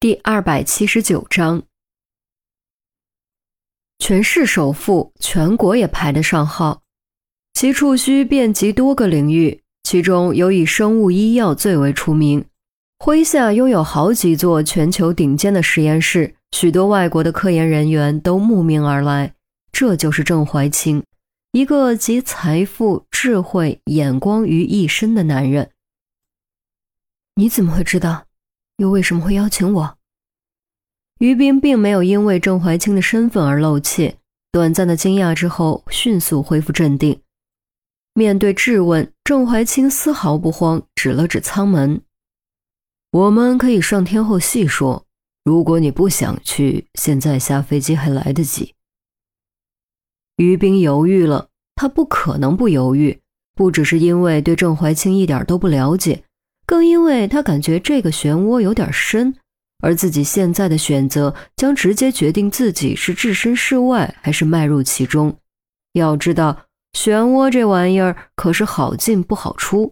[0.00, 1.62] 第二百七十九章，
[3.98, 6.80] 全市首富，全国也排得上号，
[7.52, 12.42] 其触须遍及多个领域，其中有以生物医药最为出名。
[12.98, 19.34] 麾下拥有好几座全球顶尖的实验室，许多外国的科研人员都慕名而来。
[19.70, 21.04] 这就是郑怀清，
[21.52, 25.70] 一个集财富、智慧、眼光于一身的男人。
[27.34, 28.24] 你怎么会知道？
[28.80, 29.98] 又为什么会邀请我？
[31.18, 34.16] 于冰并没有因为郑怀清的身份而露怯，
[34.50, 37.20] 短暂的惊讶之后，迅速恢复镇定。
[38.14, 42.00] 面对质问，郑怀清丝毫不慌，指了指舱门
[43.12, 45.04] ：“我们可以上天后细说。
[45.44, 48.74] 如果你不想去，现在下飞机还来得及。”
[50.36, 53.20] 于冰犹豫了，他不可能不犹豫，
[53.54, 56.24] 不只是因为对郑怀清一点都不了解。
[56.70, 59.34] 更因为他感觉这个漩涡有点深，
[59.82, 65.36] 而自己现在的选择将直接决定自己是置身事外还是迈入其中。
[65.94, 69.90] 要知道，漩涡这玩意儿可是好进不好出。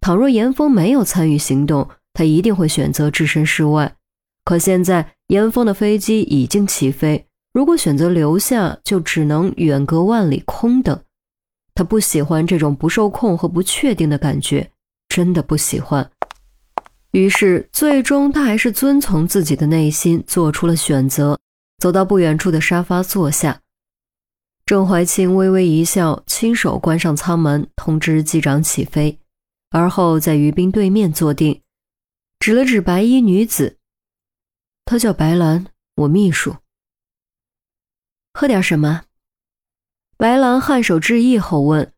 [0.00, 3.94] 倘若严峰没有参与行动，他一定会选择置身事外。
[4.42, 11.00] 可现在严峰的飞机已经起飞，如果选择留下，就只能远隔万里空等。
[11.76, 14.72] 他不喜欢这种不受控和不确定的感觉。
[15.16, 16.12] 真的不喜欢，
[17.12, 21.40] 于是最终他还是遵从自己的内心做出了选择，
[21.78, 23.62] 走到不远处的沙发坐下。
[24.66, 29.18] 郑怀清微微一笑，亲手关上舱门，通知机长起飞，
[29.70, 31.62] 而后在于斌对面坐定，
[32.38, 33.78] 指了指白衣女子
[34.84, 35.64] ：“她叫白兰，
[35.94, 36.56] 我秘书。
[38.34, 39.04] 喝点什么？”
[40.18, 41.90] 白兰颔首致意后问：“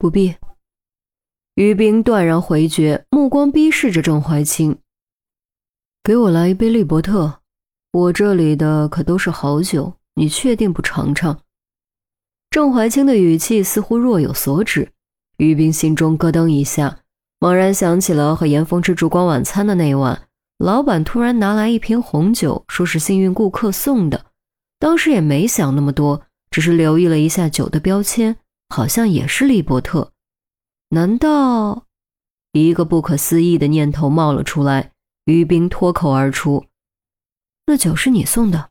[0.00, 0.36] 不必。”
[1.54, 4.78] 于冰断然回绝，目光逼视着郑怀清
[6.02, 7.40] ：“给我来一杯利伯特，
[7.92, 11.40] 我这里的可都是好酒，你确定不尝尝？”
[12.50, 14.90] 郑怀清的语气似乎若有所指，
[15.36, 17.00] 于冰心中咯噔一下，
[17.38, 20.22] 猛然想起了和严峰吃烛光晚餐的那晚，
[20.58, 24.26] 老板突然拿来一瓶红酒，说是幸运顾客送的，
[24.78, 28.36] 当时也没想那么多，只是留意了一下酒的标签，
[28.68, 30.12] 好像也是利伯特。
[30.92, 31.86] 难道
[32.52, 34.92] 一个不可思议的念头冒了出来？
[35.26, 36.66] 于冰脱口而出
[37.66, 38.70] ：“那酒是你送的？”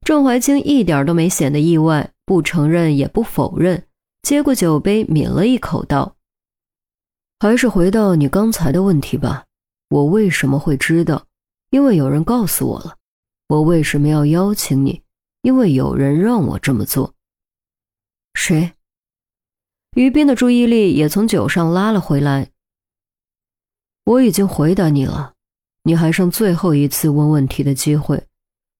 [0.00, 3.86] 郑怀清一点都没显得意外，不承认也不否认，
[4.22, 6.16] 接过酒杯抿了一口，道
[7.40, 9.44] ：“还是回到你刚才的问题吧。
[9.90, 11.26] 我为什么会知道？
[11.68, 12.96] 因为有人告诉我了。
[13.48, 15.02] 我为什么要邀请你？
[15.42, 17.12] 因为有人让我这么做。
[18.32, 18.72] 谁？”
[19.94, 22.50] 于斌的注意力也从酒上拉了回来。
[24.04, 25.34] 我已经回答你了，
[25.84, 28.26] 你还剩最后一次问问题的机会，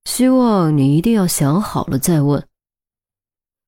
[0.05, 2.47] 希望你一定要想好了再问。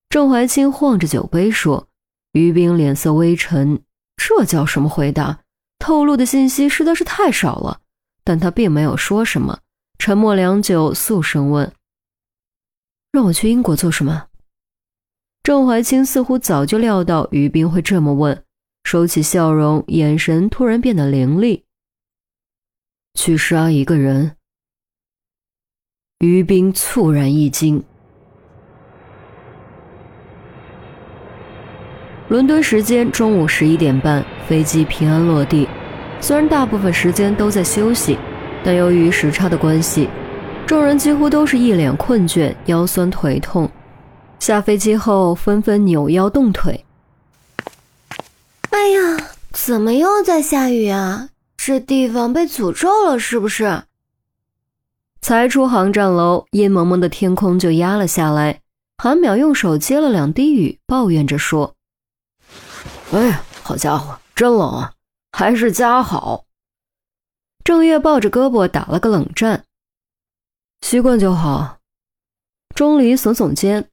[0.09, 1.89] 郑怀清晃着酒杯说。
[2.33, 3.81] 于斌脸色微沉，
[4.17, 5.45] 这叫什么回答？
[5.79, 7.81] 透露的信息实在是太少了。
[8.25, 9.61] 但他并没有说什么，
[10.01, 11.73] 沉默良久，肃声问
[13.13, 14.27] ：“让我去英国做什么？”
[15.45, 18.43] 郑怀清似乎早就料到于斌会这么问，
[18.85, 21.65] 收起笑容，眼神突然变得凌厉。
[23.13, 24.33] 去杀一个人。
[26.21, 27.85] 于斌猝然一惊。
[32.29, 35.69] 伦敦时间中午十一点半，飞机平安落地。
[36.23, 38.17] 虽然大部分时间都在休息，
[38.65, 40.09] 但由于时差的关系，
[40.67, 43.71] 众人几乎都是一脸困倦，腰酸腿痛。
[44.39, 46.85] 下飞机后，纷纷扭腰动腿。
[48.71, 51.31] 哎呀，怎么又在下雨啊？
[51.57, 53.85] 这地方被诅咒了是不是？
[55.23, 58.61] 才出航站楼，阴蒙蒙的天空就压了下来。
[58.99, 61.75] 韩淼用手接了两滴雨，抱怨着说
[63.13, 64.93] ：“哎呀，好家伙，真冷啊！
[65.33, 66.45] 还是家好。”
[67.65, 69.65] 郑月抱着胳膊打了个冷战，
[70.83, 71.79] 习惯就好。
[72.75, 73.89] 钟离耸耸肩。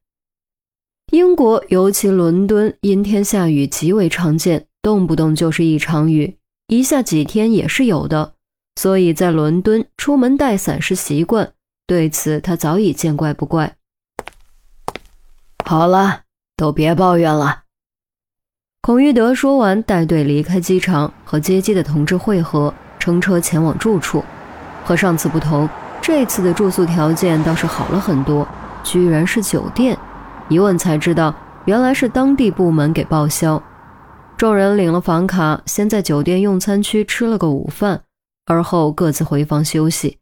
[1.12, 6.38] 英国，尤其伦敦，阴天下雨极为常见，动不动就是一场雨，
[6.68, 8.36] 一下几天也是有的。
[8.78, 11.52] 所以在伦敦，出门带伞是习惯，
[11.86, 13.75] 对此他早已见怪不怪。
[15.66, 16.22] 好了，
[16.56, 17.63] 都别抱怨了。
[18.81, 24.24] 孔玉德说完，带队离开机场，和接机的同志会合，乘车前往住处。
[24.86, 25.68] 和上次不同，
[26.02, 28.48] 这次的住宿条件倒是好了很多，
[28.81, 30.00] 居然是酒店。
[30.49, 31.33] 一问才知道，
[31.65, 33.61] 原来是当地部门给报销。
[34.38, 38.03] 众人领了房卡，先在酒店用餐区吃了个午饭，
[38.45, 40.17] 而后各自回房休息。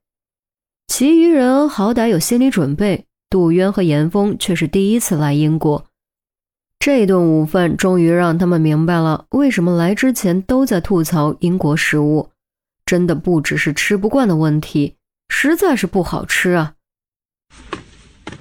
[0.88, 5.86] 其余人好歹有心理准备，杜渊和严峰却是第一次来英国。
[6.80, 12.30] 这顿午饭终于让他们明白了为什么来之前都在吐槽英国食物，
[12.86, 14.95] 真的不只是吃不惯的问题，
[15.27, 16.74] 实在是不好吃啊！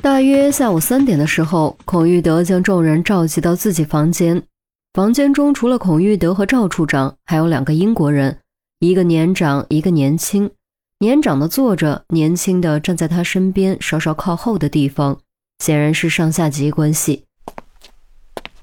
[0.00, 4.42] 大约下午三点的时候，孔玉德将众人召集到自己房间。
[4.94, 8.38] 房间中除了孔玉德和赵处长，还有两个英国人，
[8.78, 10.50] 一个年长，一个年轻。
[11.00, 15.18] 年长的坐着，年轻的站在他身边稍稍靠后的地方，
[15.58, 17.24] 显然是上下级关系。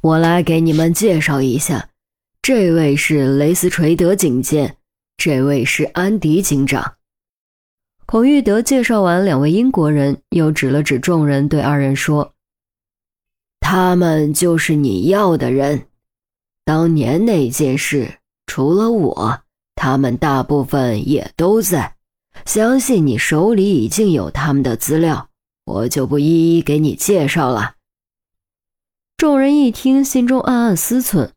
[0.01, 1.89] 我来给你们介绍一下，
[2.41, 4.77] 这位是雷斯垂德警监，
[5.17, 6.93] 这位是安迪警长。
[8.07, 12.33] 孔玉德介绍完两位英国人，又指了指众人，对二人说
[13.59, 15.87] ：“他们就是你要的人。
[16.63, 19.41] 当年那件事，除了我，
[19.73, 21.95] 他们大部分也都在。
[22.45, 25.29] 相信你手里已经有他们的资料，
[25.65, 27.73] 我就不一一给你介绍了。”
[29.17, 31.31] 众人一听，心中暗暗思忖：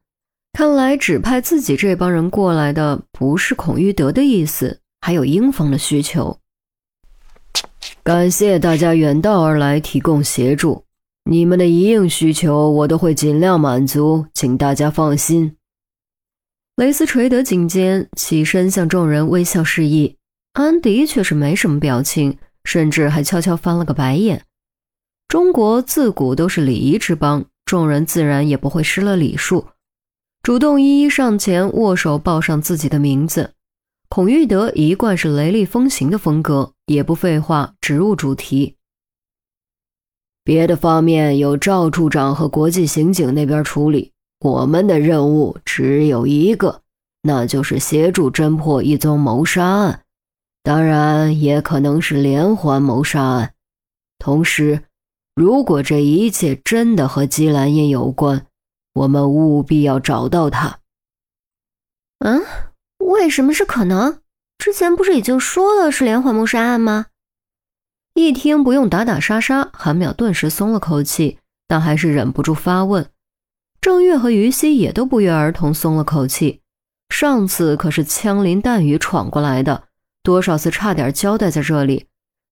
[0.52, 6.38] 看来指派自己这帮人过来的，不是孔玉德的意思，还有英方的需求。
[8.08, 10.82] 感谢大家远道而来提供协助，
[11.24, 15.54] 你们的一应需求我都会尽量满足，请大家放心。
[16.76, 20.16] 雷斯垂德警监起身向众人微笑示意，
[20.54, 24.42] 安迪却是没什么表情，甚至还悄悄翻了个白眼。
[25.28, 29.66] 中国自古都是礼仪之邦，众人自然也不会失了礼数，
[30.42, 33.52] 主动一一上前握手报上自己的名字。
[34.08, 38.76] 孔玉德一贯是雷厉风行的风格，也不废话，直入主题。
[40.42, 46.82] 别的方面由赵处长和国际刑警那边处理，我们的任务只有一个，
[47.22, 50.04] 那就是协助侦破一宗谋杀案，
[50.62, 53.54] 当然也可能是连环谋杀案。
[54.18, 54.82] 同时，
[55.36, 58.46] 如果这一切真的和姬兰英有关，
[58.94, 60.80] 我们务必要找到他。
[62.18, 62.42] 嗯。
[62.98, 64.20] 为什么是可能？
[64.58, 67.06] 之前不是已经说了是连环谋杀案吗？
[68.14, 71.38] 一听不用打打杀杀，韩淼顿时松了口气，
[71.68, 73.08] 但还是忍不住发问。
[73.80, 76.60] 郑月和于西也都不约而同松了口气。
[77.08, 79.84] 上次可是枪林弹雨闯过来的，
[80.22, 82.06] 多少次差点交代在这里。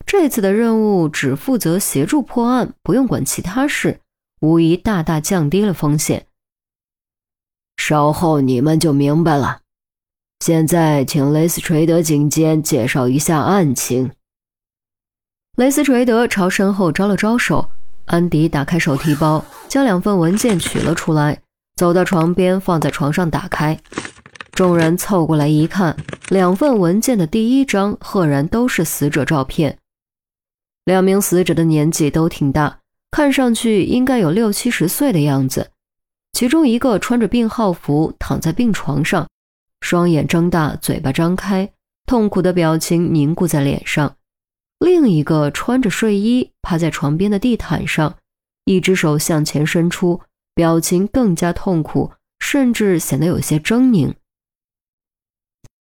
[0.06, 4.00] 这次的任务只负责协助破案，不用管其他事，
[4.40, 6.28] 无疑大大降低了风险。
[7.76, 9.62] 稍后你们就明白了。
[10.46, 14.12] 现在，请雷斯垂德警监介绍一下案情。
[15.56, 17.68] 雷斯垂德朝身后招了招手，
[18.04, 21.40] 安迪打开手提包，将两份文件取了出来，
[21.74, 23.76] 走到床边，放在床上打开。
[24.52, 25.96] 众人凑过来一看，
[26.28, 29.76] 两份文件的第一张赫然都是死者照片。
[30.84, 32.78] 两名死者的年纪都挺大，
[33.10, 35.72] 看上去应该有六七十岁的样子。
[36.34, 39.25] 其中一个穿着病号服，躺在病床上。
[39.88, 41.70] 双眼睁大，嘴巴张开，
[42.06, 44.16] 痛苦的表情凝固在脸上。
[44.80, 48.16] 另一个穿着睡衣，趴在床边的地毯上，
[48.64, 50.20] 一只手向前伸出，
[50.56, 52.10] 表情更加痛苦，
[52.40, 54.12] 甚至显得有些狰狞。